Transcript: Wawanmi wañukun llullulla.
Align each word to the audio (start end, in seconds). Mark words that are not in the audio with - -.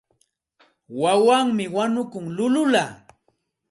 Wawanmi 1.01 1.65
wañukun 1.75 2.25
llullulla. 2.35 2.83